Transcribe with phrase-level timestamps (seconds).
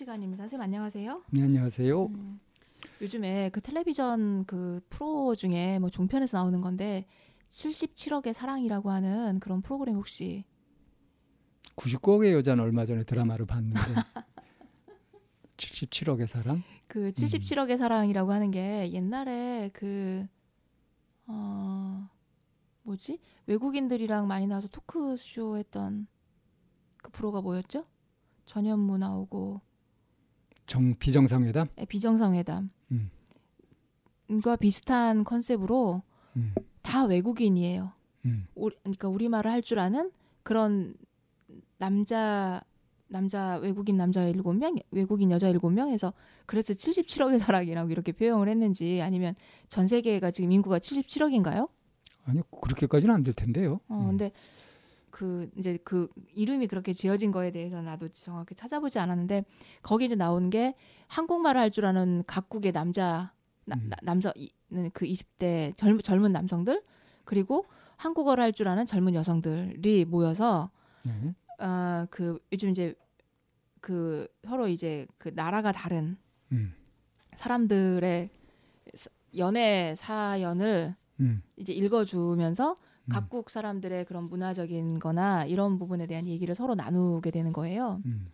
[0.00, 0.44] 시간입니다.
[0.44, 1.22] 선생님 안녕하세요.
[1.28, 2.06] 네 안녕하세요.
[2.06, 2.40] 음,
[3.02, 7.06] 요즘에 그 텔레비전 그 프로 중에 뭐 종편에서 나오는 건데
[7.48, 10.46] 77억의 사랑이라고 하는 그런 프로그램 혹시
[11.76, 13.78] 99억의 여자는 얼마 전에 드라마를 봤는데
[15.58, 16.62] 77억의 사랑?
[16.86, 20.26] 그 77억의 사랑이라고 하는 게 옛날에 그
[21.26, 22.08] 어,
[22.84, 23.18] 뭐지?
[23.44, 26.06] 외국인들이랑 많이 나와서 토크쇼 했던
[26.96, 27.84] 그 프로가 뭐였죠?
[28.46, 29.60] 전현무 나오고
[30.70, 31.66] 정 비정상회담?
[31.80, 32.70] 예, 비정상회담.
[32.92, 33.10] 음.
[34.44, 36.02] 과 비슷한 컨셉으로
[36.36, 36.54] 음.
[36.80, 37.90] 다 외국인이에요.
[38.24, 38.46] 음.
[38.54, 40.12] 우리, 그러니까 우리말을 할 줄 아는
[40.44, 40.94] 그런
[41.78, 42.62] 남자
[43.08, 46.12] 남자 외국인 남자 일곱 명 외국인 여자 일곱 명에서
[46.46, 49.34] 그래서 77억의 사랑이라고 이렇게 표현을 했는지 아니면
[49.68, 51.68] 전 세계가 지금 인구가 77억인가요?
[52.26, 53.80] 아니 그렇게까지는 안 될 텐데요.
[53.88, 54.06] 어 음.
[54.10, 54.30] 근데
[55.10, 59.44] 그 이제 그 이름이 그렇게 지어진 거에 대해서 나도 정확히 찾아보지 않았는데
[59.82, 60.74] 거기 이제 나온 게
[61.08, 63.32] 한국말을 할 줄 아는 각국의 남자
[63.64, 63.88] 나, 음.
[63.88, 64.50] 나- 남자 이-
[64.92, 66.82] 그 20대 젊, 젊은 남성들
[67.24, 67.64] 그리고
[67.96, 70.70] 한국어를 할 줄 아는 젊은 여성들이 모여서
[71.04, 71.34] 네.
[71.58, 72.94] 아, 그 요즘 이제
[73.80, 76.16] 그 서로 이제 그 나라가 다른
[76.52, 76.74] 음.
[77.34, 78.30] 사람들의
[78.94, 81.42] 사- 연애 사연을 음.
[81.56, 82.76] 이제 읽어주면서 음.
[83.08, 88.00] 각국 사람들의 그런 문화적인 거나 이런 부분에 대한 얘기를 서로 나누게 되는 거예요.
[88.04, 88.30] 음.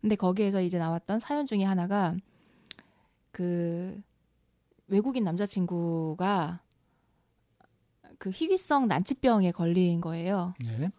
[0.00, 2.14] 근데 거기에서 이제 나왔던 사연 중에 하나가
[3.30, 4.00] 그
[4.86, 6.60] 외국인 남자친구가
[8.18, 10.54] 그 희귀성 난치병에 걸린 거예요.
[10.64, 10.90] 네.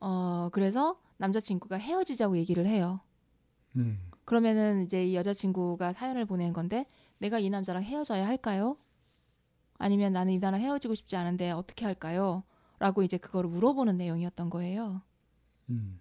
[0.00, 3.00] 어, 그래서 남자친구가 헤어지자고 얘기를 해요.
[3.76, 3.98] 음.
[4.24, 6.84] 그러면은 이제 이 여자친구가 사연을 보낸 건데
[7.18, 8.76] 내가 이 남자랑 헤어져야 할까요?
[9.78, 12.42] 아니면 나는 이 나랑 헤어지고 싶지 않은데 어떻게 할까요?
[12.78, 15.02] 라고 이제 그거를 물어보는 내용이었던 거예요.
[15.70, 15.98] 음.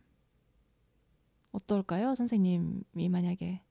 [1.51, 2.15] 어떨까요?
[2.15, 3.61] 선생님이 만약에.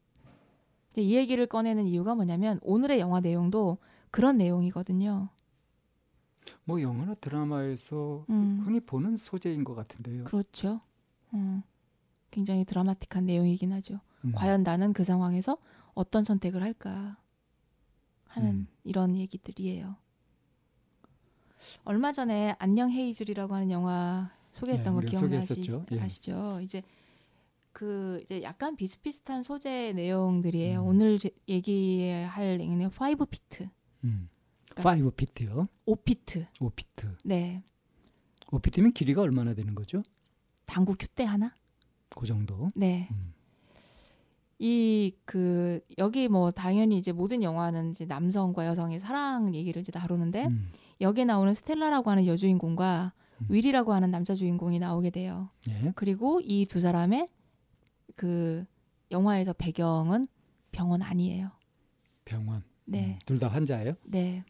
[0.96, 3.78] 이 얘기를 꺼내는 이유가 뭐냐면 오늘의 영화 내용도
[4.10, 5.28] 그런 내용이거든요.
[6.64, 10.24] 뭐 영화나 드라마에서 음, 흔히 보는 소재인 것 같은데요.
[10.24, 10.80] 그렇죠.
[11.34, 11.62] 음,
[12.30, 14.00] 굉장히 드라마틱한 내용이긴 하죠.
[14.24, 14.32] 음.
[14.32, 15.58] 과연 나는 그 상황에서
[15.94, 17.16] 어떤 선택을 할까
[18.34, 18.66] 하는 음.
[18.84, 19.96] 이런 얘기들이에요.
[21.84, 25.06] 얼마 전에 안녕 헤이즐이라고 하는 영화 소개했던 네, 거.
[25.92, 25.96] 예.
[25.96, 26.60] 기억나시죠?
[26.62, 26.82] 이제
[27.72, 30.82] 그 이제 약간 비슷비슷한 소재 내용들이에요.
[30.82, 30.86] 음.
[30.86, 33.68] 오늘 제- 얘기할 얘기는 5 피트,
[34.04, 34.28] 음.
[34.70, 35.68] 그러니까- 5 피트요.
[35.86, 36.46] 5 피트.
[36.60, 37.10] 5 피트.
[37.24, 37.60] 네.
[38.52, 40.02] 5 피트면 길이가 얼마나 되는 거죠?
[40.66, 41.52] 당구 큐대 하나?
[42.10, 42.68] 그 정도.
[42.76, 43.08] 네.
[43.10, 43.33] 음.
[44.64, 50.46] 이 그 여기 뭐 당연히 이제 모든 영화는 이제 남성과 여성의 사랑 얘기를 이제 다루는데
[50.46, 50.68] 음.
[51.02, 53.46] 여기에 나오는 스텔라라고 하는 여주인공과 음.
[53.50, 55.50] 윌이라고 하는 남자 주인공이 나오게 돼요.
[55.68, 55.92] 예.
[55.96, 57.28] 그리고 이 두 사람의
[58.16, 58.64] 그
[59.10, 60.26] 영화에서 배경은
[60.72, 61.50] 병원 아니에요.
[62.24, 62.62] 병원.
[62.86, 63.18] 네.
[63.26, 63.92] 둘다 환자예요?
[64.04, 64.44] 네.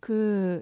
[0.00, 0.60] 그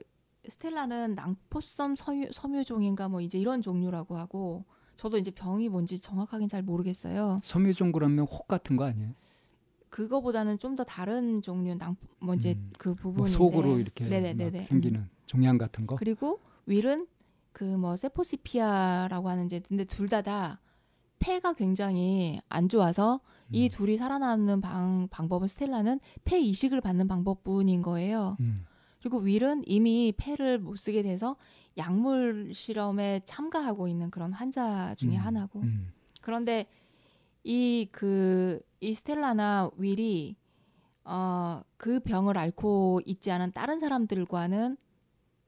[0.49, 4.65] 스텔라는 낭포섬 섬유, 섬유종인가 뭐 이제 이런 종류라고 하고
[4.97, 7.39] 저도 이제 병이 뭔지 정확하게는 잘 모르겠어요.
[7.43, 9.13] 섬유종 그러면 혹 같은 거 아니에요?
[9.89, 12.71] 그거보다는 좀 더 다른 종류 낭뭐 이제 음.
[12.79, 14.59] 그뭐 부분인데 속으로 이렇게 네네네네.
[14.59, 15.97] 막 생기는 종양 같은 거.
[15.97, 17.07] 그리고 윌은
[17.53, 20.61] 그 뭐 세포시피아라고 하는 이제 근데 둘 다다
[21.19, 23.21] 폐가 굉장히 안 좋아서
[23.51, 23.71] 이 음.
[23.73, 28.37] 둘이 살아남는 방, 방법은 스텔라는 폐 이식을 받는 방법뿐인 거예요.
[28.41, 28.67] 음.
[29.07, 31.37] 그리고 윌은 이미 폐를 못 쓰게 돼서
[31.79, 35.21] 약물 실험에 참가하고 있는 그런 환자 중에 음.
[35.21, 35.61] 하나고.
[35.61, 35.93] 음.
[36.21, 36.67] 그런데
[37.45, 40.35] 이 그이 스텔라나 윌이
[41.05, 44.77] 어 그 병을 앓고 있지 않은 다른 사람들과는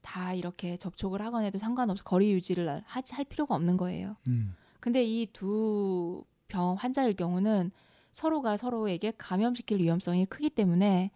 [0.01, 4.15] 다 이렇게 접촉을 하거나 해도 상관없어 거리 유지를 하지 할 필요가 없는 거예요.
[4.27, 4.55] 음.
[4.79, 7.71] 근데 이 두 병 환자일 경우는
[8.13, 11.11] 서로가 서로에게 감염시킬 위험성이 크기 때문에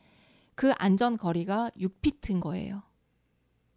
[0.56, 2.84] 그 안전 거리가 6피트인 거예요.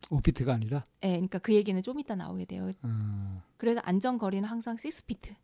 [0.02, 0.84] 5피트가 아니라.
[1.02, 2.70] 예, 그러니까 그 얘기는 좀 이따 나오게 돼요.
[2.82, 3.42] 어.
[3.56, 5.34] 그래서 안전 거리는 항상 6피트.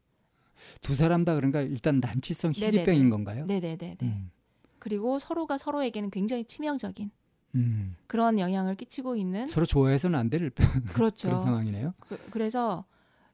[0.80, 2.52] 두 사람 다 그러니까 일단 난치성.
[2.52, 3.46] 희귀병인 건가요?
[3.46, 3.76] 네네네.
[3.76, 4.30] 네 음.
[4.78, 7.10] 그리고 서로가 서로에게는 굉장히 치명적인
[7.56, 7.96] 음.
[8.06, 10.50] 그런 영향을 끼치고 있는 서로 좋아해서는 안 될
[10.94, 11.28] 그렇죠.
[11.28, 11.94] 그런 상황이네요.
[11.98, 12.84] 그, 래서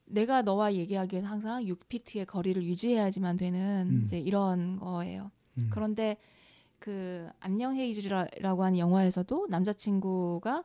[0.07, 4.01] 내가 너와 얘기하기 위해서 항상 6피트의 거리를 유지해야지만 되는 음.
[4.05, 5.31] 이제 이런 거예요.
[5.59, 5.69] 음.
[5.71, 6.17] 그런데
[6.79, 10.63] 그 안녕 헤이즐이라고 하는 영화에서도 남자친구가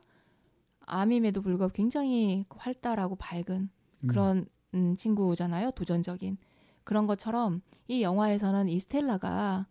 [0.86, 4.06] 암임에도 불구하고 굉장히 활달하고 밝은 음.
[4.06, 5.70] 그런 음, 친구잖아요.
[5.72, 6.36] 도전적인
[6.84, 9.66] 그런 것처럼 이 영화에서는 이 스텔라가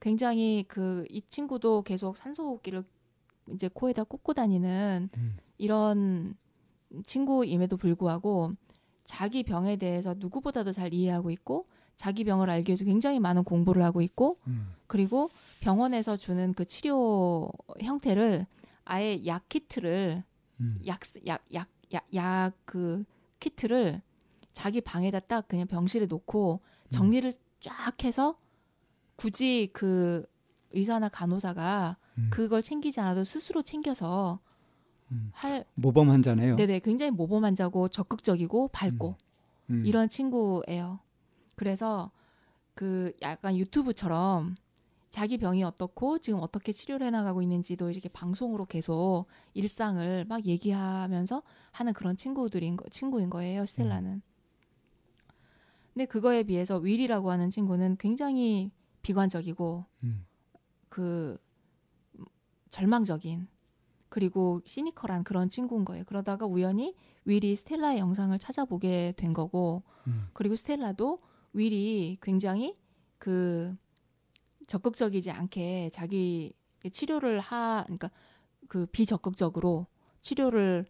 [0.00, 2.84] 굉장히 그 이 친구도 계속 산소호흡기를
[3.52, 5.36] 이제 코에다 꽂고 다니는 음.
[5.58, 6.36] 이런
[7.04, 8.52] 친구임에도 불구하고
[9.04, 11.64] 자기 병에 대해서 누구보다도 잘 이해하고 있고
[11.96, 14.74] 자기 병을 알기 위해서 굉장히 많은 공부를 하고 있고 음.
[14.86, 17.50] 그리고 병원에서 주는 그 치료
[17.80, 18.46] 형태를
[18.84, 20.22] 아예 약 키트를
[20.60, 20.80] 음.
[20.86, 23.04] 약약약약 그
[23.40, 24.02] 키트를
[24.52, 26.90] 자기 방에다 딱 그냥 병실에 놓고 음.
[26.90, 28.36] 정리를 쫙 해서
[29.16, 30.24] 굳이 그
[30.72, 32.28] 의사나 간호사가 음.
[32.30, 34.40] 그걸 챙기지 않아도 스스로 챙겨서
[35.12, 35.30] 음.
[35.32, 36.56] 할 모범 환자네요.
[36.56, 39.16] 네네 굉장히 모범 환자고 적극적이고 밝고
[39.70, 39.86] 음.
[39.86, 41.00] 이런 친구예요.
[41.56, 42.10] 그래서
[42.74, 44.54] 그 약간 유튜브처럼
[45.10, 51.42] 자기 병이 어떻고 지금 어떻게 치료를 해나가고 있는지도 이렇게 방송으로 계속 일상을 막 얘기하면서
[51.72, 54.20] 하는 그런 친구들인 거, 친구인 거예요 스텔라는.
[55.94, 58.70] 근데 그거에 비해서 윌이라고 하는 친구는 굉장히
[59.00, 60.26] 비관적이고 음.
[60.90, 61.38] 그
[62.68, 63.48] 절망적인
[64.10, 66.04] 그리고 시니컬한 그런 친구인 거예요.
[66.04, 66.94] 그러다가 우연히
[67.24, 70.28] 윌이 스텔라의 영상을 찾아보게 된 거고 음.
[70.34, 71.20] 그리고 스텔라도
[71.56, 72.76] 윌이 굉장히
[73.18, 73.74] 그
[74.66, 76.52] 적극적이지 않게 자기
[76.92, 78.10] 치료를 하 그러니까
[78.68, 79.86] 그 비적극적으로
[80.20, 80.86] 치료를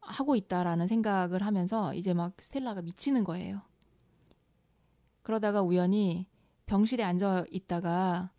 [0.00, 3.62] 하고 있다라는 생각을 하면서 이제 막 스텔라가 미치는 거예요.
[5.22, 6.26] 그러다가 우연히
[6.66, 8.32] 병실에 앉아 있다가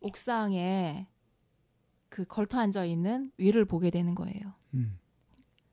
[0.00, 1.08] 옥상에
[2.08, 4.54] 그 걸터 앉아 있는 윌을 보게 되는 거예요.
[4.74, 4.98] 음.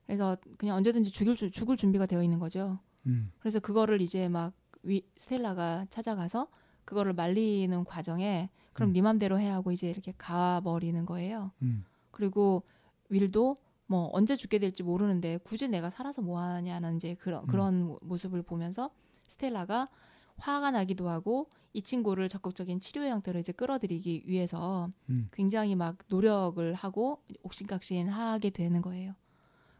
[0.06, 2.80] 그래서 그냥 언제든지 죽일 줄- 죽을 준비가 되어 있는 거죠.
[3.06, 3.30] 음.
[3.38, 4.52] 그래서 그거를 이제 막
[4.82, 6.48] 위, 스텔라가 찾아가서
[6.84, 8.92] 그거를 말리는 과정에 그럼 음.
[8.92, 11.52] 네 맘대로 해 하고 이제 이렇게 가버리는 거예요.
[11.62, 11.84] 음.
[12.10, 12.62] 그리고
[13.08, 13.56] 윌도
[13.86, 17.46] 뭐 언제 죽게 될지 모르는데 굳이 내가 살아서 뭐 하냐는 이제 그런 음.
[17.46, 18.90] 그런 모- 모습을 보면서
[19.28, 19.88] 스텔라가
[20.38, 25.28] 화가 나기도 하고 이 친구를 적극적인 치료 형태로 이제 끌어들이기 위해서 음.
[25.32, 29.14] 굉장히 막 노력을 하고 옥신각신 하게 되는 거예요.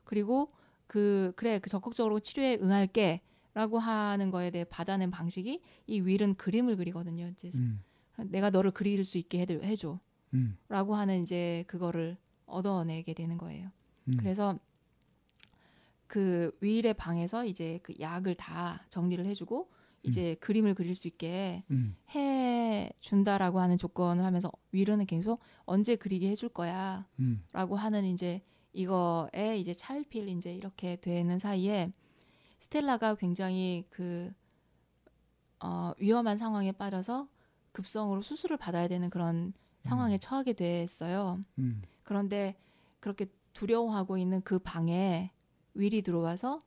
[0.05, 0.51] 그리고
[0.87, 3.23] 그 그래 그 적극적으로 치료에 응할게
[3.55, 7.29] 라고 하는 거에 대해 받아낸 방식이 이 윌은 그림을 그리거든요.
[7.29, 7.83] 이제 음.
[8.31, 9.99] 내가 너를 그릴 수 있게 해줘- 해줘.
[10.35, 10.57] 음.
[10.69, 12.17] 라고 하는 이제 그거를
[12.47, 13.71] 얻어내게 되는 거예요.
[14.09, 14.17] 음.
[14.19, 14.59] 그래서
[16.07, 19.71] 그 윌의 방에서 이제 그 약을 다 정리를 해주고
[20.03, 21.95] 이제 그림을 그릴 수 있게 음.
[22.15, 27.45] 해 준다라고 하는 조건을 하면서 윌은 계속 언제 그리게 해줄 거야라고 음.
[27.79, 31.93] 하는 이제 이거에 이제 차일피일 이제 이렇게 되는 사이에
[32.63, 34.33] 스텔라가 굉장히 그
[35.59, 37.29] 어, 위험한 상황에 빠져서
[37.73, 40.19] 급성으로 수술을 받아야 되는 그런 상황에 음.
[40.21, 41.41] 처하게 됐어요.
[41.59, 41.83] 음.
[42.05, 42.57] 그런데
[43.01, 45.33] 그렇게 두려워하고 있는 그 방에
[45.75, 46.61] 윌이 들어와서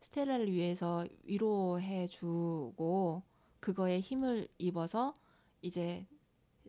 [0.00, 3.24] 스텔라를 위해서 위로해 주고
[3.58, 5.14] 그거에 힘을 입어서
[5.62, 6.06] 이제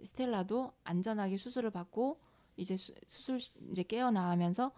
[0.03, 2.19] 스텔라도 안전하게 수술을 받고
[2.57, 4.71] 이제 수, 술 이제 깨어나면서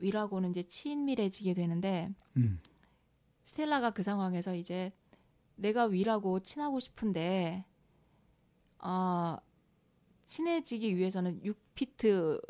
[0.00, 2.58] 윌하고는 이제 친밀해지게 되는데 음.
[3.46, 4.92] 스텔라가 그 상황에서 이제
[5.54, 7.64] 내가 윌하고 친하고 싶은데
[8.80, 9.38] 어,
[10.26, 12.42] 친해지기 위해서는 6피트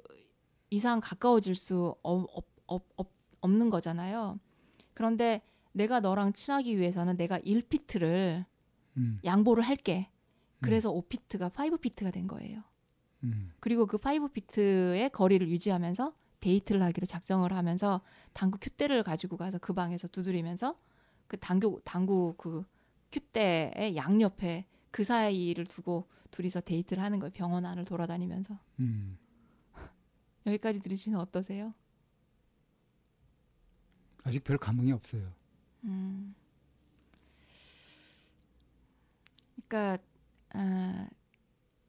[0.71, 3.13] 이상 가까워질 수 없, 없, 없, 없,
[3.43, 4.41] 없는 거잖아요.
[4.95, 8.47] 그런데 내가 너랑 친하기 위해서는 내가 1피트를
[8.97, 9.21] 음.
[9.23, 10.11] 양보를 할게.
[10.61, 12.63] 그래서 5피트가 5피트가 된 거예요.
[13.23, 13.53] 음.
[13.61, 18.01] 그리고 그 5피트의 거리를 유지하면서 데이트를 하기로 작정을 하면서
[18.33, 20.77] 당구 큐대를 가지고 가서 그 방에서 두드리면서
[21.27, 22.65] 그 당구 당구 그
[23.13, 27.33] 큐대의 양옆에 그 사이를 두고 둘이서 데이트를 하는 거예요.
[27.33, 28.59] 병원 안을 돌아다니면서.
[28.81, 29.19] 음.
[30.47, 31.75] 여기까지 들으시면 어떠세요?
[34.25, 35.33] 아직 별 감흥이 없어요.
[35.85, 36.35] 음.
[39.69, 40.03] 그러니까
[40.51, 41.09] 아,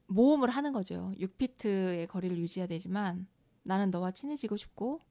[0.07, 1.13] 모험을 하는 거죠.
[1.17, 3.27] 6피트의 거리를 유지해야 되지만
[3.67, 5.01] 나는 너와 친해지고 싶고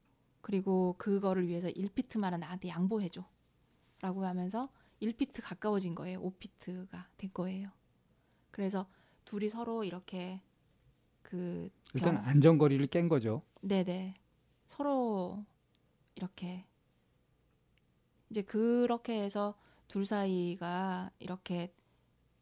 [0.41, 3.23] 그리고 그거를 위해서 1피트만은 나한테 양보해줘.
[4.01, 4.69] 라고 하면서
[5.01, 6.19] 1피트 가까워진 거예요.
[6.21, 7.69] 5피트가 된 거예요.
[8.51, 8.87] 그래서
[9.25, 10.39] 둘이 서로 이렇게
[11.21, 13.43] 그 일단 병- 안전거리를 깬 거죠.
[13.61, 14.15] 네네.
[14.65, 15.45] 서로
[16.15, 16.65] 이렇게
[18.29, 19.55] 이제 그렇게 해서
[19.87, 21.73] 둘 사이가 이렇게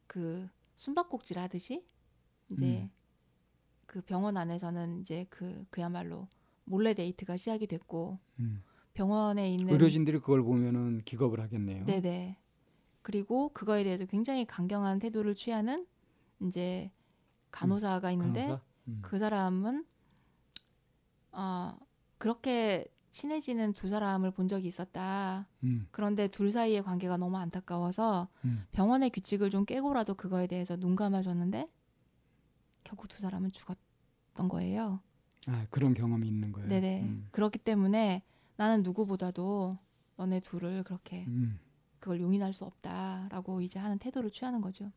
[0.07, 1.85] 그 숨바꼭질 하듯이
[2.49, 2.89] 이제 음.
[3.95, 6.27] 그 병원 안에서는 이제 그 그야말로
[6.65, 8.61] 몰래 데이트가 시작이 됐고 음.
[8.93, 11.85] 병원에 있는 의료진들이 그걸 보면은 기겁을 하겠네요.
[11.85, 12.37] 네네.
[13.01, 15.87] 그리고 그거에 대해서 굉장히 강경한 태도를 취하는
[16.41, 16.91] 이제
[17.51, 18.61] 간호사가 있는데 간호사?
[18.89, 18.99] 음.
[19.01, 19.85] 그 사람은
[21.31, 21.77] 어
[22.17, 25.47] 그렇게 친해지는 두 사람을 본 적이 있었다.
[25.63, 25.87] 음.
[25.91, 28.65] 그런데 둘 사이의 관계가 너무 안타까워서 음.
[28.73, 31.69] 병원의 규칙을 좀 깨고라도 그거에 대해서 눈 감아줬는데
[32.83, 33.84] 결국 두 사람은 죽었
[34.35, 34.99] 던 거예요.
[35.47, 36.67] 아 그런 경험이 있는 거예요.
[36.67, 37.01] 네네.
[37.01, 37.27] 음.
[37.31, 38.23] 그렇기 때문에
[38.57, 39.77] 나는 누구보다도
[40.17, 41.59] 너네 둘을 그렇게 음.
[41.99, 44.91] 그걸 용인할 수 없다라고 이제 하는 태도를 취하는 거죠.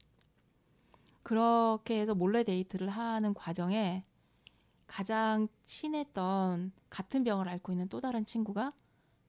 [1.22, 4.04] 그렇게 해서 몰래 데이트를 하는 과정에
[4.86, 8.72] 가장 친했던 같은 병을 앓고 있는 또 다른 친구가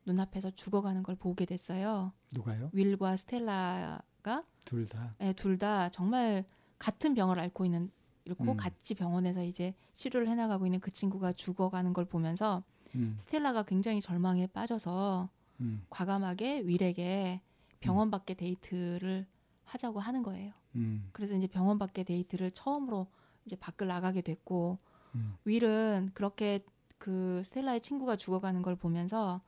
[0.05, 2.13] 눈앞에서 죽어가는 걸 보게 됐어요.
[2.33, 2.69] 누가요?
[2.73, 5.15] 윌과 스텔라가 둘 다.
[5.21, 6.45] 예, 둘다 정말
[6.77, 7.91] 같은 병을 앓고 있는
[8.29, 8.57] 이렇고 음.
[8.57, 13.15] 같이 병원에서 이제 치료를 해나가고 있는 그 친구가 죽어가는 걸 보면서 음.
[13.17, 15.29] 스텔라가 굉장히 절망에 빠져서
[15.61, 15.83] 음.
[15.89, 17.41] 과감하게 윌에게
[17.79, 19.25] 병원 밖에 데이트를
[19.65, 20.53] 하자고 하는 거예요.
[20.75, 21.09] 음.
[21.11, 23.07] 그래서 이제 병원 밖에 데이트를 처음으로
[23.45, 24.77] 이제 밖을 나가게 됐고
[25.15, 25.35] 음.
[25.45, 26.59] 윌은 그렇게
[26.99, 29.41] 그 스텔라의 친구가 죽어가는 걸 보면서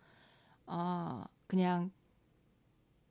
[0.65, 1.91] 어 그냥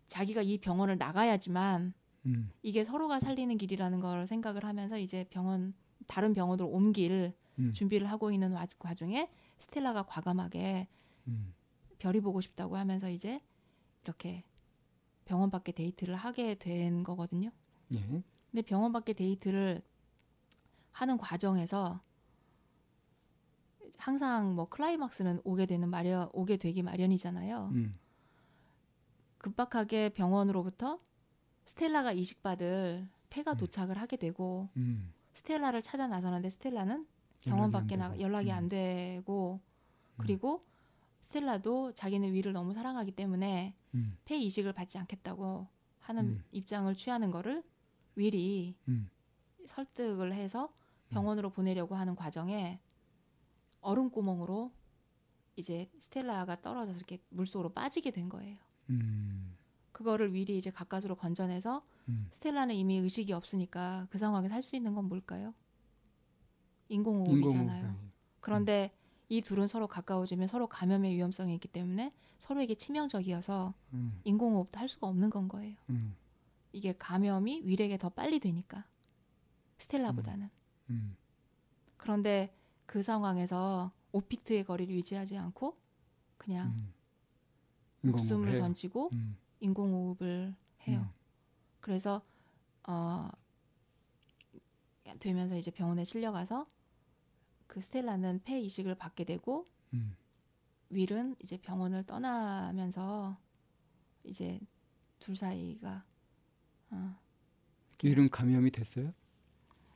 [0.09, 1.95] 자기가 이 병원을 나가야지만
[2.27, 2.51] 음.
[2.63, 5.75] 이게 서로가 살리는 길이라는 걸 생각을 하면서 이제 병원
[6.07, 7.73] 다른 병원으로 옮길 음.
[7.73, 10.89] 준비를 하고 있는 와- 와중에 스텔라가 과감하게
[11.29, 11.55] 음.
[11.99, 13.41] 별이 보고 싶다고 하면서 이제
[14.05, 14.43] 이렇게
[15.25, 17.51] 병원 밖에 데이트를 하게 된 거거든요.
[17.95, 18.01] 예.
[18.51, 19.83] 근데 병원 밖에 데이트를
[20.93, 22.01] 하는 과정에서
[23.99, 27.71] 항상 뭐 클라이막스는 오게 되는 마련 오게 되기 마련이잖아요.
[27.75, 27.93] 음.
[29.39, 30.99] 급박하게 병원으로부터
[31.71, 33.57] 스텔라가 이식받을 폐가 음.
[33.57, 35.13] 도착을 하게 되고 음.
[35.35, 37.07] 스텔라를 찾아 나서는데 스텔라는
[37.45, 38.19] 병원 밖에 나.
[38.19, 38.57] 연락이 음.
[38.57, 39.61] 안 되고
[40.17, 40.65] 그리고
[41.21, 44.19] 스텔라도 자기는 위를 너무 사랑하기 때문에 음.
[44.25, 45.69] 폐 이식을 받지 않겠다고
[46.01, 46.45] 하는 음.
[46.51, 47.63] 입장을 취하는 거를
[48.17, 49.09] 윌이 음.
[49.67, 50.73] 설득을 해서
[51.11, 52.81] 병원으로 보내려고 하는 과정에
[53.81, 54.73] 얼음 구멍으로
[55.55, 58.59] 이제 스텔라가 떨어져서 이렇게 물속으로 빠지게 된 거예요.
[58.89, 59.57] 음.
[59.93, 62.27] 그거를 윌이 이제 가까스로 건져내서 음.
[62.31, 65.55] 스텔라는 이미 의식이 없으니까 그 상황에서 할 수 있는 건 뭘까요?
[66.89, 67.77] 인공호흡이잖아요.
[67.87, 68.11] 인공호흡.
[68.41, 68.91] 그런데
[69.29, 74.21] 이 둘은 서로 가까워지면 서로 감염의 위험성이 있기 때문에 서로에게 치명적이어서 음.
[74.25, 75.77] 인공호흡도 할 수가 없는 건 거예요.
[75.91, 76.17] 음.
[76.73, 78.85] 이게 감염이 윌에게 더 빨리 되니까
[79.79, 80.49] 스텔라보다는.
[80.91, 81.17] 음.
[81.97, 82.55] 그런데
[82.87, 85.77] 그 상황에서 5피트의 거리를 유지하지 않고
[86.39, 86.93] 그냥 음.
[88.03, 88.59] 목숨을 해요.
[88.59, 89.37] 던지고 음.
[89.61, 90.55] 인공호흡을
[90.89, 91.09] 해요.
[91.13, 91.21] 음.
[91.81, 92.23] 그래서
[92.89, 93.29] 어
[95.19, 96.67] 되면서 이제 병원에 실려가서
[97.67, 100.17] 그 스텔라는 폐 이식을 받게 되고 음.
[100.91, 103.37] 윌은 이제 병원을 떠나면서
[104.25, 104.61] 이제
[105.19, 106.05] 둘 사이가
[106.91, 107.17] 어,
[108.03, 109.13] 이름 감염이 됐어요?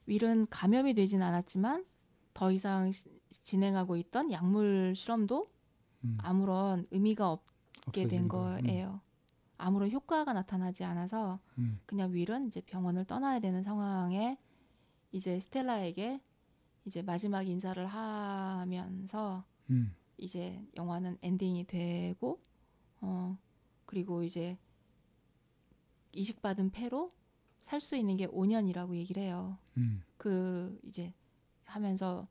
[0.06, 1.86] 윌은 감염이 되진 않았지만
[2.34, 5.50] 더 이상 시- 진행하고 있던 약물 실험도
[6.04, 6.18] 음.
[6.20, 8.38] 아무런 의미가 없게 된 없어진 거.
[8.62, 9.00] 거예요.
[9.56, 11.80] 아무런 효과가 나타나지 않아서 음.
[11.86, 14.36] 그냥 윌은 이제 병원을 떠나야 되는 상황에
[15.12, 16.20] 이제 스텔라에게
[16.84, 19.94] 이제 마지막 인사를 하면서 음.
[20.18, 22.40] 이제 영화는 엔딩이 되고
[23.00, 23.38] 어
[23.86, 24.56] 그리고 이제
[26.12, 27.12] 이식받은 폐로
[27.60, 29.58] 살 수 있는 게 5년이라고 얘기를 해요.
[29.78, 30.02] 음.
[30.18, 31.12] 그 이제
[31.64, 32.28] 하면서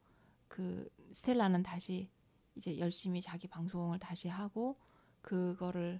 [0.48, 2.10] 그 스텔라는 다시
[2.56, 4.78] 이제 열심히 자기 방송을 다시 하고
[5.22, 6.00] 그거를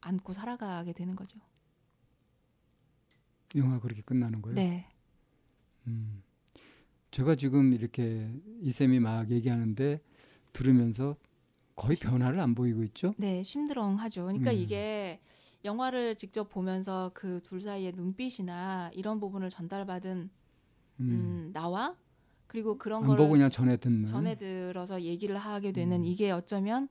[0.00, 1.38] 안고 살아가게 되는 거죠.
[3.56, 4.54] 영화 그렇게 끝나는 거예요?
[4.54, 4.86] 네.
[5.86, 6.22] 음.
[7.10, 8.30] 제가 지금 이렇게
[8.60, 10.00] 이쌤이 막 얘기하는데
[10.52, 11.16] 들으면서
[11.74, 13.14] 거의 변화를 안 보이고 있죠?
[13.16, 14.22] 네, 심드렁하죠.
[14.24, 14.56] 그러니까 음.
[14.56, 15.20] 이게
[15.64, 20.30] 영화를 직접 보면서 그 둘 사이의 눈빛이나 이런 부분을 전달받은
[21.00, 21.10] 음.
[21.10, 21.96] 음, 나와
[22.46, 24.06] 그리고 그런 안걸 보고 그냥 전해 듣는.
[24.06, 26.04] 전해 들어서 얘기를 하게 되는 음.
[26.04, 26.88] 이게 어쩌면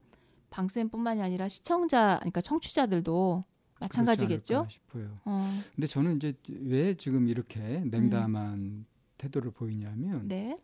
[0.50, 3.44] 방쌤뿐만이 아니라 시청자, 그러니까 청취자들도
[3.80, 4.66] 마찬가지겠죠.
[4.68, 5.18] 싶어요.
[5.24, 8.84] 어, 근데 저는 이제 왜 지금 이렇게 냉담한
[9.16, 10.58] 태도를 보이냐면 네,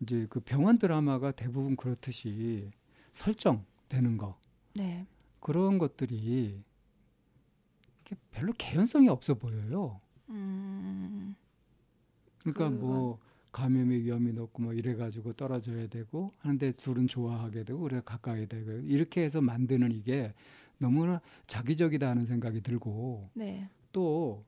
[0.00, 2.70] 이제 그 병원 드라마가 대부분 그렇듯이
[3.12, 4.38] 설정되는 거
[4.74, 5.06] 네,
[5.40, 6.62] 그런 것들이
[8.32, 10.00] 별로 개연성이 없어 보여요.
[10.28, 11.34] 음,
[12.40, 13.18] 그러니까 그건- 뭐
[13.54, 19.22] 감염의 위험이 높고 뭐 이래가지고 떨어져야 되고 하는데 둘은 좋아하게 되고 그래 가까이 되고 이렇게
[19.22, 20.34] 해서 만드는 이게
[20.78, 24.44] 너무나 자기적이다 하는 생각이 들고 네, 또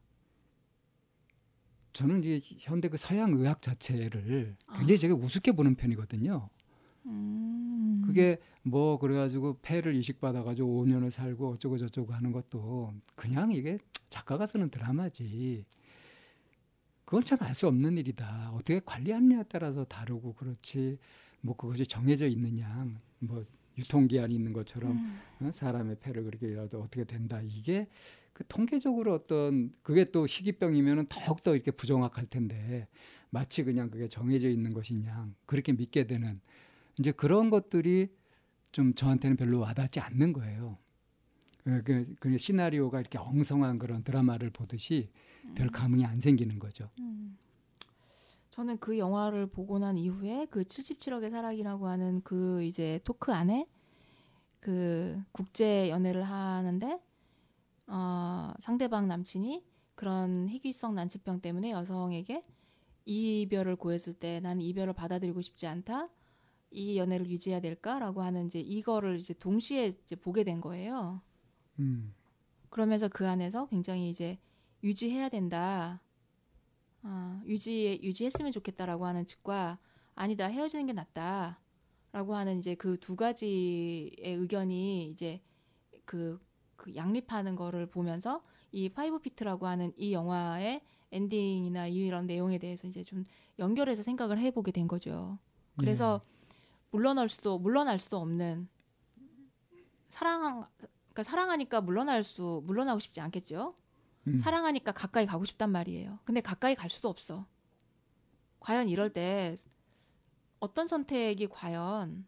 [1.93, 4.97] 저는 이제 현대 그 서양 의학 자체를 굉장히 아.
[4.97, 6.49] 제가 우습게 보는 편이거든요.
[7.07, 13.79] 음, 그게 뭐 그래가지고 폐를 이식받아가지고 5년을 살고 어쩌고 저쩌고 하는 것도 그냥 이게
[14.11, 15.65] 작가가 쓰는 드라마지.
[17.07, 18.51] 그건 참 알 수 없는 일이다.
[18.55, 20.99] 어떻게 관리하느냐에 따라서 다르고 그렇지.
[21.41, 22.87] 뭐 그것이 정해져 있느냐.
[23.21, 23.45] 뭐
[23.79, 25.53] 유통기한이 있는 것처럼 음, 어?
[25.53, 27.41] 사람의 폐를 그렇게 일하도 어떻게 된다.
[27.43, 27.89] 이게
[28.35, 32.89] 그 통계적으로 어떤 그게 또 희귀병이면은 더욱 더 이렇게 부정확할 텐데
[33.31, 36.41] 마치 그냥 그게 정해져 있는 것이냐 그렇게 믿게 되는
[36.99, 38.09] 이제 그런 것들이
[38.73, 40.79] 좀 저한테는 별로 와닿지 않는 거예요.
[41.67, 45.11] 그, 그, 그 시나리오가 이렇게 엉성한 그런 드라마를 보듯이
[45.57, 46.85] 별 감흥이 안 생기는 거죠.
[47.01, 47.37] 음.
[48.51, 53.67] 저는 그 영화를 보고 난 이후에 그 77억의 사랑이라고 하는 그 이제 토크 안에
[54.61, 57.01] 그 국제 연애를 하는데
[57.89, 59.65] 어, 상대방 남친이
[59.97, 62.43] 그런 희귀성 난치병 때문에 여성에게
[63.07, 66.11] 이별을 고했을 때 나는 이별을 받아들이고 싶지 않다.
[66.71, 71.23] 이 연애를 유지해야 될까라고 하는 이제 이거를 이제 동시에 이제 보게 된 거예요.
[71.79, 72.15] 음.
[72.71, 74.39] 그러면서 그 안에서 굉장히 이제
[74.83, 76.01] 유지해야 된다.
[77.03, 79.79] 어, 유지 유지했으면 좋겠다라고 하는 측과
[80.15, 85.41] 아니다 헤어지는 게 낫다라고 하는 이제 그 두 가지의 의견이 이제
[86.05, 86.41] 그,
[86.77, 88.43] 그 양립하는 거를 보면서
[88.73, 93.25] 이 파이브 피트라고 하는 이 영화의 엔딩이나 이런 내용에 대해서 이제 좀
[93.59, 95.39] 연결해서 생각을 해보게 된 거죠.
[95.79, 96.21] 그래서
[96.91, 98.69] 물러날 수도 물러날 수도 없는
[100.09, 100.67] 사랑
[101.17, 103.75] 그러니까 사랑하니까 물러날 수 물러나고 싶지 않겠죠.
[104.27, 104.37] 음.
[104.39, 106.19] 사랑하니까 가까이 가고 싶단 말이에요.
[106.27, 107.47] 근데 가까이 갈 수도 없어.
[108.61, 109.57] 과연 이럴 때
[110.61, 112.27] 어떤 선택이 과연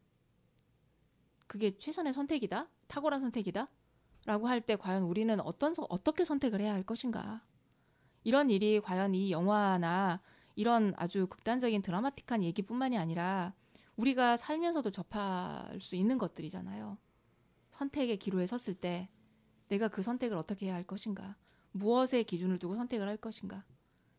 [1.46, 2.68] 그게 최선의 선택이다?
[2.88, 3.68] 탁월한 선택이다?
[4.24, 7.42] 라고 할 때 과연 우리는 어떤 서- 어떻게 선택을 해야 할 것인가?
[8.24, 10.20] 이런 일이 과연 이 영화나
[10.56, 13.52] 이런 아주 극단적인 드라마틱한 얘기뿐만이 아니라
[13.96, 16.96] 우리가 살면서도 접할 수 있는 것들이잖아요.
[17.78, 19.08] 선택의 기로에 섰을 때
[19.68, 21.36] 내가 그 선택을 어떻게 해야 할 것인가?
[21.72, 23.64] 무엇에 기준을 두고 선택을 할 것인가?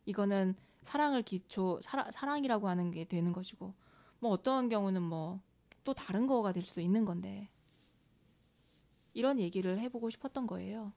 [0.06, 3.74] 이거는 사랑을 기초 사랑, 사랑이라고 하는 게 되는 것이고
[4.20, 5.42] 뭐 어떤 경우는 뭐
[5.90, 7.50] 또 다른 거가 될 수도 있는 건데
[9.14, 10.94] 이런 얘기를 해보고 싶었던 거예요.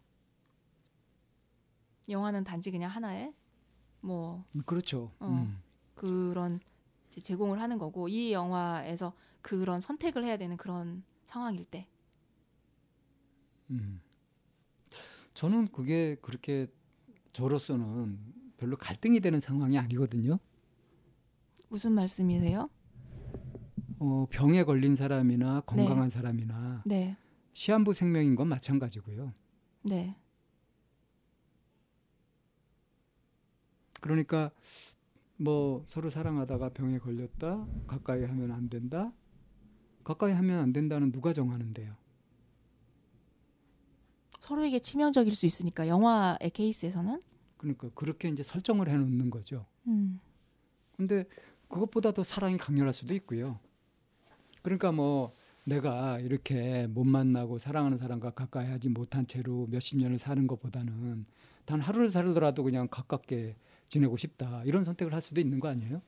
[2.10, 3.32] 영화는 단지 그냥 하나의
[4.02, 5.12] 뭐 그렇죠.
[5.18, 5.28] 어.
[5.28, 5.62] 음.
[5.94, 6.60] 그런
[7.08, 11.88] 제공을 하는 거고 이 영화에서 그런 선택을 해야 되는 그런 상황일 때
[13.70, 14.00] 음.
[15.34, 16.66] 저는 그게 그렇게
[17.32, 18.18] 저로서는
[18.56, 20.38] 별로 갈등이 되는 상황이 아니거든요.
[21.68, 22.68] 무슨 말씀이세요?
[23.98, 27.16] 어, 병에 걸린 사람이나 건강한 사람이나 네,
[27.54, 29.32] 시한부 생명인 건 마찬가지고요.
[29.84, 30.16] 네,
[34.02, 34.50] 그러니까
[35.36, 39.12] 뭐 서로 사랑하다가 병에 걸렸다 가까이 하면 안 된다
[40.04, 41.94] 가까이 하면 안 된다는 누가 정하는데요
[44.42, 47.20] 서로에게 치명적일 수 있으니까 영화의 케이스에서는?
[47.58, 49.66] 그러니까 그렇게 이제 설정을 해놓는 거죠.
[49.86, 50.18] 음,
[50.96, 51.24] 근데
[51.68, 53.60] 그것보다 더 사랑이 강렬할 수도 있고요.
[54.62, 55.32] 그러니까 뭐
[55.64, 61.24] 내가 이렇게 못 만나고 사랑하는 사람과 가까이 하지 못한 채로 몇십 년을 사는 것보다는
[61.64, 63.54] 단 하루를 살더라도 그냥 가깝게
[63.88, 64.64] 지내고 싶다.
[64.64, 66.02] 이런 선택을 할 수도 있는 거 아니에요?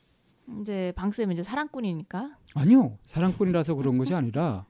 [0.61, 2.37] 이제 방쌤은 이제 사랑꾼이니까?
[2.55, 2.99] 아니요.
[3.07, 4.67] 사랑꾼이라서 그런 것이 아니라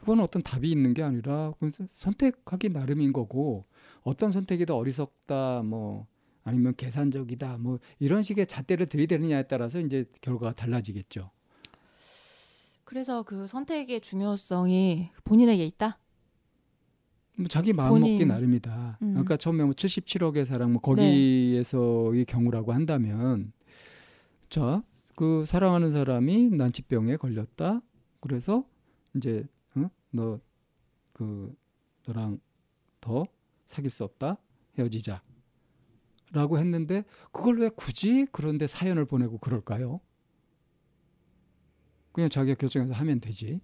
[0.00, 3.66] 그건 어떤 답이 있는 게 아니라 선- 선택하기 나름인 거고
[4.02, 6.06] 어떤 선택이 더 어리석다 뭐
[6.42, 11.30] 아니면 계산적이다 뭐 이런 식의 잣대를 들이대느냐에 따라서 이제 결과가 달라지겠죠.
[12.84, 15.98] 그래서 그 선택의 중요성이 본인에게 있다.
[17.36, 18.28] 뭐 자기 마음 먹기 본인.
[18.28, 18.98] 나름이다.
[19.02, 19.16] 음.
[19.18, 23.52] 아까 처음에 뭐 77억의 사랑 뭐 거기에서의 경우라고 한다면
[24.48, 24.82] 자,
[25.14, 27.80] 그 사랑하는 사람이 난치병에 걸렸다.
[28.20, 28.64] 그래서
[29.14, 29.59] 이제 어?
[30.12, 30.40] 너
[31.12, 31.54] 그
[32.06, 32.40] 너랑
[33.00, 33.26] 더
[33.66, 34.38] 사귈 수 없다.
[34.78, 35.22] 헤어지자.
[36.32, 40.00] 라고 했는데 그걸 왜 굳이 그런데 사연을 보내고 그럴까요?
[42.12, 43.60] 그냥 자기가 결정해서 하면 되지.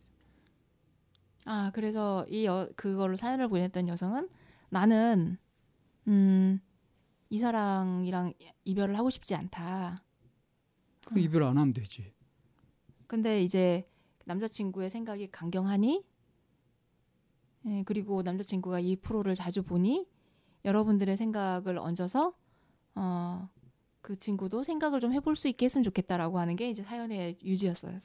[1.45, 4.29] 아 그래서 이 여, 그거를 사연을 보냈던 여성은
[4.71, 5.39] 나는
[6.09, 6.61] 음,
[7.31, 10.03] 이 사랑이랑 이별을 하고 싶지 않다.
[11.05, 12.13] 그 이별 안 하면 되지.
[13.07, 13.89] 근데 이제
[14.25, 16.05] 남자친구의 생각이 강경하니
[17.67, 20.07] 예, 그리고 남자친구가 이 프로를 자주 보니
[20.65, 22.33] 여러분들의 생각을 얹어서
[22.95, 23.49] 어,
[24.01, 27.99] 그 친구도 생각을 좀 해볼 수 있게 했으면 좋겠다라고 하는 게 이제 사연의 유지였어요.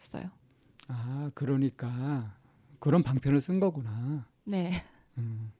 [0.87, 2.35] 아, 그러니까
[2.79, 4.27] 그런 방편을 쓴 거구나.
[4.45, 4.71] 네.
[5.17, 5.51] 음.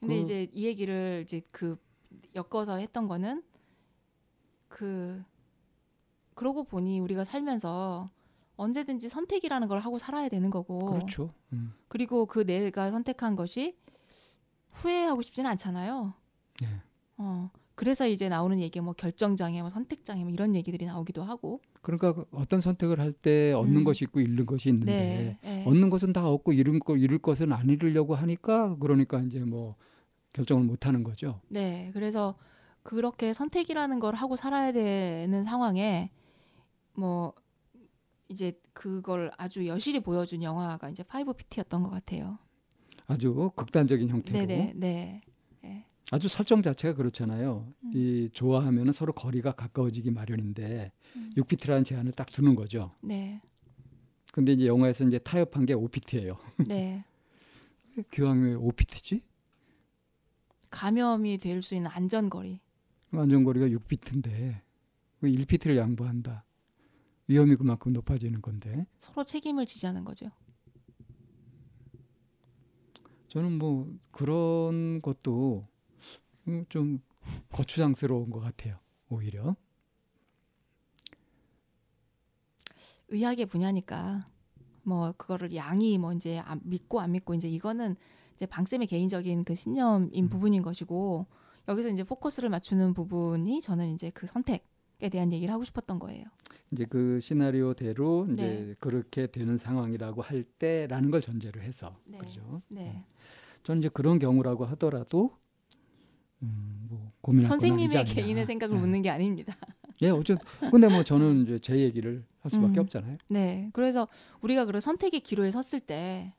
[0.00, 1.76] 근데 그- 이제 이 얘기를 이제 그
[2.34, 3.42] 엮어서 했던 거는
[4.68, 5.22] 그
[6.34, 8.10] 그러고 보니 우리가 살면서
[8.60, 11.32] 언제든지 선택이라는 걸 하고 살아야 되는 거고 그렇죠.
[11.52, 11.72] 음.
[11.88, 13.76] 그리고 그 내가 선택한 것이
[14.70, 16.12] 후회하고 싶지는 않잖아요.
[16.60, 16.68] 네.
[17.16, 17.50] 어.
[17.74, 21.62] 그래서 이제 나오는 얘기 뭐 결정장애, 뭐 선택장애 뭐 이런 얘기들이 나오기도 하고.
[21.80, 23.84] 그러니까 그 어떤 선택을 할 때 얻는 음.
[23.84, 25.48] 것이 있고 잃는 것이 있는데 네.
[25.50, 25.64] 네.
[25.66, 29.76] 얻는 것은 다 얻고 잃은 거 잃을 것은 안 잃으려고 하니까 그러니까 이제 뭐
[30.34, 31.40] 결정을 못 하는 거죠.
[31.48, 31.90] 네.
[31.94, 32.34] 그래서
[32.82, 36.10] 그렇게 선택이라는 걸 하고 살아야 되는 상황에
[36.94, 37.32] 뭐
[38.30, 42.38] 이제 그걸 아주 여실히 보여준 영화가 이제 파이브 피트였던 것 같아요.
[43.06, 45.20] 아주 극단적인 형태로 네네 네.
[45.62, 45.84] 네.
[46.12, 47.72] 아주 설정 자체가 그렇잖아요.
[47.84, 47.90] 음.
[47.92, 51.32] 이 좋아하면은 서로 거리가 가까워지기 마련인데 음.
[51.36, 52.94] 6피트라는 제한을 딱 두는 거죠.
[53.02, 53.40] 네.
[54.32, 56.36] 근데 이제 영화에서 이제 타협한 게 5피트예요.
[56.68, 57.04] 네.
[57.96, 58.02] 왜
[58.54, 59.20] 5피트지?
[60.70, 62.60] 감염이 될 수 있는 안전거리.
[63.12, 64.60] 안전거리가 6피트인데
[65.20, 66.44] 왜 1피트를 양보한다?
[67.30, 70.32] 위험이 그만큼 높아지는 건데 서로 책임을 지자는 거죠.
[73.28, 75.64] 저는 뭐 그런 것도
[76.48, 77.00] 음, 좀
[77.52, 78.80] 거추장스러운 것 같아요.
[79.08, 79.54] 오히려
[83.06, 84.22] 의학의 분야니까
[84.82, 87.94] 뭐 그거를 양이 뭐 이제 안 믿고 안 믿고 이제 이거는
[88.34, 90.28] 이제 방쌤의 개인적인 그 신념인 음.
[90.28, 91.26] 부분인 것이고
[91.68, 96.24] 여기서 이제 포커스를 맞추는 부분이 저는 이제 그 선택에 대한 얘기를 하고 싶었던 거예요.
[96.72, 98.74] 이제 그 시나리오대로 이제 네.
[98.78, 102.18] 그렇게 되는 상황이라고 할 때라는 걸 전제로 해서 네.
[102.18, 102.62] 그렇죠.
[102.68, 103.04] 네.
[103.64, 105.36] 저는 이제 그런 경우라고 하더라도
[106.42, 108.04] 음, 뭐 고민할 선생님의.
[108.04, 108.80] 개인의 생각을 예.
[108.80, 109.56] 묻는 게 아닙니다.
[110.02, 110.38] 예, 어쨌든
[110.70, 112.84] 근데 뭐 저는 이제 제 얘기를 할 수밖에 음.
[112.84, 113.18] 없잖아요.
[113.28, 113.68] 네.
[113.74, 114.08] 그래서
[114.40, 116.32] 우리가 그런 선택의 기로에 섰을 때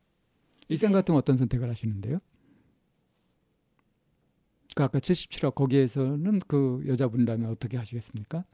[0.69, 2.19] 이제- 같은 어떤 선택을 하시는데요?
[4.75, 8.45] 그 아까 77화 거기에서는 그 여자분이라면 어떻게 하시겠습니까?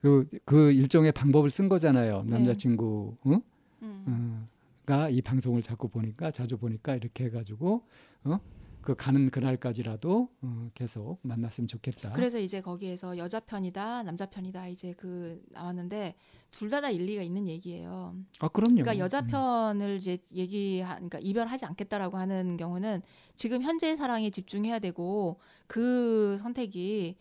[0.00, 2.22] 그, 그 일종의 방법을 쓴 거잖아요.
[2.24, 2.32] 네.
[2.32, 3.40] 남자친구, 어?
[3.82, 4.04] 음.
[4.06, 4.48] 어,
[4.86, 7.82] 가이 방송을 자꾸 보니까 자주 보니까 이렇게 해가지고
[8.24, 8.38] 어?
[8.80, 12.12] 그 가는 그날까지라도 어, 계속 만났으면 좋겠다.
[12.12, 16.14] 그래서 이제 거기에서 여자 편이다, 남자 편이다 이제 그 나왔는데
[16.50, 18.16] 둘 다 다 일리가 있는 얘기예요.
[18.40, 18.76] 아 그럼요.
[18.76, 19.26] 그러니까 여자 음.
[19.26, 23.02] 편을 이제 얘기하, 그러니까 이별하지 않겠다라고 하는 경우는
[23.36, 27.16] 지금 현재의 사랑에 집중해야 되고 그 선택이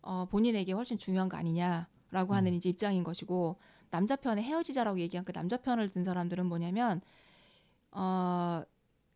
[0.00, 2.56] 어, 본인에게 훨씬 중요한 거 아니냐 라고 하는 음.
[2.56, 3.56] 이제 입장인 것이고
[3.90, 7.00] 남자 편에 헤어지자라고 얘기한 그 남자 편을 든 사람들은 뭐냐면
[7.90, 8.62] 어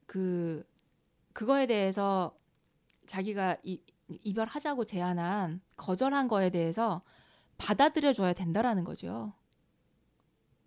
[0.07, 0.65] 그
[1.33, 2.35] 그거에 대해서
[3.05, 7.03] 자기가 이, 이별하자고 제안한 거절한 거에 대해서
[7.59, 9.35] 받아들여 줘야 된다라는 거죠.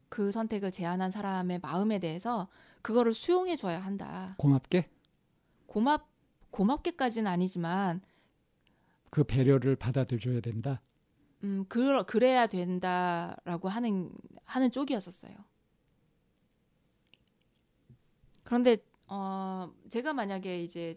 [0.10, 2.48] 그 선택을 제안한 사람의 마음에 대해서
[2.82, 4.36] 그거를 수용해 줘야 한다.
[4.38, 4.90] 고맙게
[5.66, 6.08] 고맙
[6.52, 8.02] 고맙게까지는 아니지만
[9.10, 10.82] 그 배려를 받아들여야 된다.
[11.44, 14.12] 음 그, 그래야 된다라고 하는
[14.46, 15.34] 하는 쪽이었었어요.
[18.44, 20.96] 그런데 어 제가 만약에 이제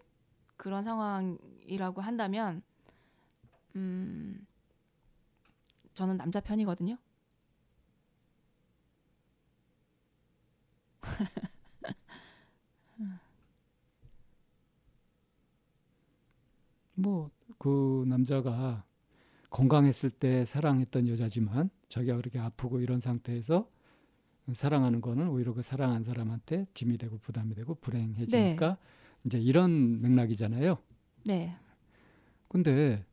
[0.57, 2.63] 그런 상황이라고 한다면
[3.75, 4.45] 음
[5.93, 6.97] 저는 남자 편이거든요.
[16.95, 17.29] 뭐
[17.59, 18.83] 그 남자가
[19.53, 23.69] 건강했을 때 사랑했던 여자지만 자기가 그렇게 아프고 이런 상태에서
[24.51, 28.77] 사랑하는 거는 오히려 그 사랑한 사람한테 짐이 되고 부담이 되고 불행해지니까
[29.25, 30.79] 이제 이런 맥락이잖아요.
[31.25, 31.55] 네.
[32.49, 33.05] 근데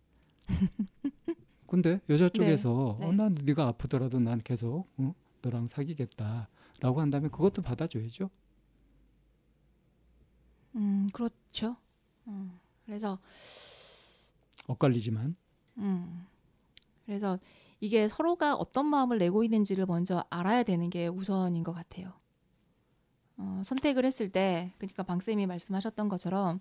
[1.69, 3.07] 근데 여자 쪽에서 네.
[3.07, 8.31] 어, 난 네가 아프더라도 난 계속 어, 너랑 사귀겠다라고 한다면 그것도 받아줘야죠.
[10.77, 11.77] 음 그렇죠.
[12.27, 13.19] 음, 그래서
[14.67, 15.37] 엇갈리지만
[15.79, 16.30] 음.
[17.07, 17.39] 그래서
[17.81, 22.13] 이게 서로가 어떤 마음을 내고 있는지를 먼저 알아야 되는 게 우선인 것 같아요.
[23.39, 26.61] 어, 선택을 했을 때, 그러니까 방쌤이 말씀하셨던 것처럼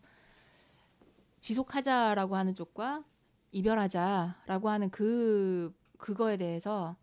[1.41, 3.03] 지속하자라고 하는 쪽과
[3.51, 6.95] 이별하자라고 하는 그 그거에 대해서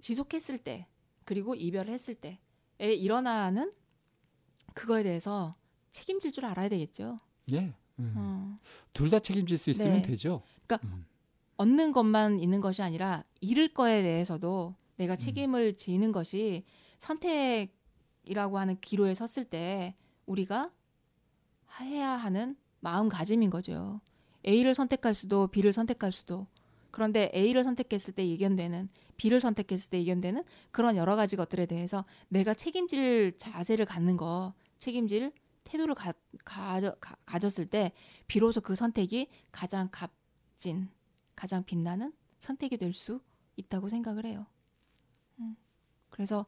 [0.00, 0.86] 지속했을 때
[1.24, 3.72] 그리고 이별을 했을 때에 일어나는
[4.74, 5.56] 그거에 대해서
[5.90, 7.16] 책임질 줄 알아야 되겠죠.
[7.52, 7.74] 예.
[7.98, 8.12] 음.
[8.16, 8.58] 어.
[8.92, 10.02] 둘다 책임질 수 있으면 네.
[10.02, 10.42] 되죠.
[10.66, 11.06] 그러니까 음.
[11.56, 16.64] 얻는 것만 있는 것이 아니라 잃을 거에 대해서도 내가 책임을 지는 것이
[16.98, 19.94] 선택이라고 하는 기로에 섰을 때
[20.26, 20.70] 우리가
[21.80, 24.00] 해야 하는 마음가짐인 거죠.
[24.46, 26.46] A를 선택할 수도 B를 선택할 수도
[26.90, 32.54] 그런데 A를 선택했을 때 이견되는 B를 선택했을 때 이견되는 그런 여러 가지 것들에 대해서 내가
[32.54, 35.32] 책임질 자세를 갖는 거 책임질
[35.64, 36.12] 태도를 가,
[36.44, 37.92] 가져, 가, 가졌을 때
[38.26, 40.88] 비로소 그 선택이 가장 값진
[41.34, 43.20] 가장 빛나는 선택이 될 수
[43.56, 44.46] 있다고 생각을 해요.
[45.38, 45.56] 음.
[46.10, 46.46] 그래서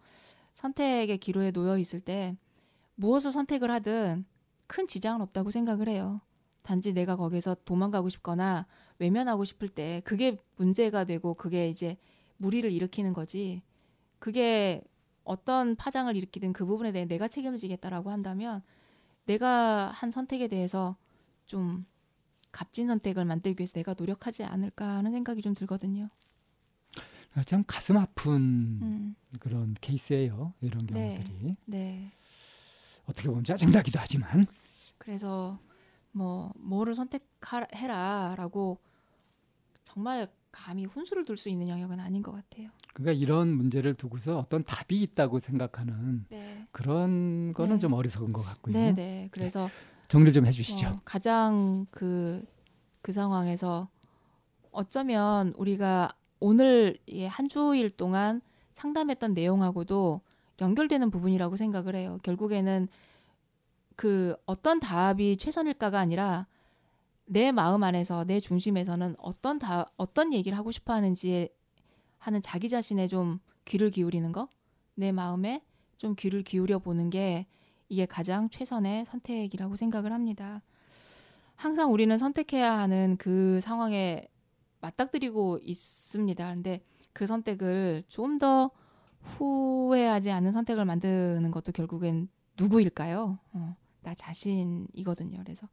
[0.54, 2.36] 선택의 기로에 놓여 있을 때
[2.96, 4.24] 무엇을 선택을 하든
[4.66, 6.20] 큰 지장은 없다고 생각을 해요.
[6.62, 8.66] 단지 내가 거기서 도망가고 싶거나
[8.98, 11.96] 외면하고 싶을 때 그게 문제가 되고 그게 이제
[12.38, 13.62] 무리를 일으키는 거지.
[14.18, 14.82] 그게
[15.24, 18.62] 어떤 파장을 일으키든 그 부분에 대해 내가 책임을 지겠다라고 한다면
[19.26, 20.96] 내가 한 선택에 대해서
[21.44, 21.84] 좀
[22.52, 26.08] 값진 선택을 만들기 위해서 내가 노력하지 않을까 하는 생각이 좀 들거든요.
[27.44, 28.40] 참 가슴 아픈
[28.80, 30.54] 음, 그런 케이스예요.
[30.62, 31.18] 이런 네.
[31.18, 32.10] 경우들이 네.
[33.04, 34.46] 어떻게 보면 짜증나기도 하지만
[34.96, 35.58] 그래서
[36.12, 38.78] 뭐 뭐를 선택해라라고
[39.84, 42.70] 정말 감히 훈수를 둘 수 있는 영역은 아닌 것 같아요.
[42.94, 46.66] 그러니까 이런 문제를 두고서 어떤 답이 있다고 생각하는 네.
[46.72, 47.78] 그런 거는 네.
[47.78, 48.72] 좀 어리석은 것 같고요.
[48.72, 49.28] 네, 네.
[49.30, 49.68] 그래서
[50.08, 50.88] 정리 좀 해주시죠.
[50.88, 52.42] 어, 가장 그,
[53.02, 53.88] 그 상황에서
[54.72, 58.40] 어쩌면 우리가 오늘 예, 한 주일 동안
[58.72, 60.22] 상담했던 내용하고도
[60.62, 62.18] 연결되는 부분이라고 생각을 해요.
[62.22, 62.88] 결국에는
[63.94, 66.46] 그 어떤 답이 최선일까가 아니라
[67.26, 71.48] 내 마음 안에서 내 중심에서는 어떤 다 어떤 얘기를 하고 싶어 하는지에
[72.18, 74.48] 하는 자기 자신에 좀 귀를 기울이는 거,
[74.94, 75.62] 내 마음에
[75.98, 77.46] 좀 귀를 기울여 보는 게
[77.88, 80.62] 이게 가장 최선의 선택이라고 생각을 합니다.
[81.54, 84.28] 항상 우리는 선택해야 하는 그 상황에
[84.80, 86.54] 맞닥뜨리고 있습니다.
[86.54, 86.80] 근데
[87.12, 88.70] 그 선택을 좀 더
[89.26, 93.38] 후회하지 않는 선택을 만드는 것도 결국엔 누구일까요?
[93.52, 95.38] 어, 나 자신이거든요.
[95.42, 95.68] 그래서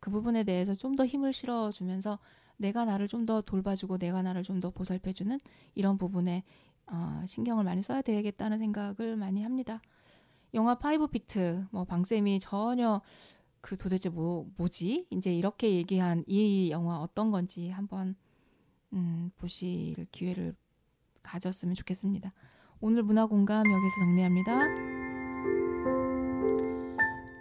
[0.00, 2.18] 그 부분에 대해서 좀 더 힘을 실어주면서
[2.58, 5.38] 내가 나를 좀 더 돌봐주고 내가 나를 좀 더 보살펴주는
[5.74, 6.42] 이런 부분에
[6.86, 9.80] 어, 신경을 많이 써야 되겠다는 생각을 많이 합니다.
[10.54, 13.00] 영화 파이브 피트 뭐 방쌤이 전혀
[13.60, 18.14] 그 도대체 뭐 뭐지 이제 이렇게 얘기한 이 영화 어떤 건지 한번
[18.92, 20.54] 음, 보실 기회를
[21.22, 22.32] 가졌으면 좋겠습니다.
[22.80, 25.05] 오늘 문화 공감 여기서 정리합니다.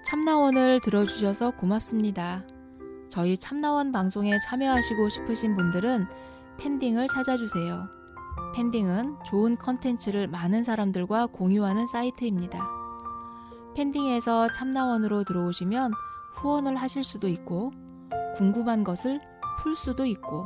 [0.06, 2.44] 참나원을 들어주셔서 고맙습니다.
[3.10, 6.06] 저희 참나원 방송에 참여하시고 싶으신 분들은
[6.60, 7.88] 팬딩을 찾아주세요.
[8.56, 12.64] 팬딩은 좋은 컨텐츠를 많은 사람들과 공유하는 사이트입니다.
[13.76, 15.92] 팬딩에서 참나원으로 들어오시면
[16.36, 17.72] 후원을 하실 수도 있고
[18.36, 19.20] 궁금한 것을
[19.58, 20.46] 풀 수도 있고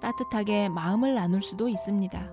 [0.00, 2.32] 따뜻하게 마음을 나눌 수도 있습니다.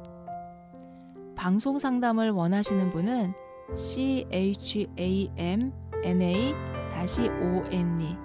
[1.36, 3.34] 방송 상담을 원하시는 분은
[6.06, 8.16] chamna-one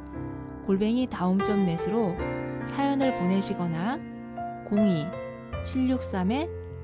[0.67, 2.15] 골뱅이 다음점 넷으로
[2.63, 3.99] 사연을 보내시거나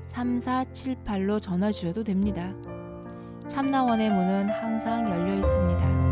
[0.07, 2.53] 02-763-3478로 전화 주셔도 됩니다.
[3.47, 6.06] 참나원의 문은 항상 열려 있습니다.